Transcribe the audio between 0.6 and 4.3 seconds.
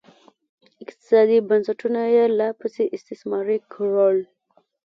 اقتصادي بنسټونه یې لاپسې استثماري کړل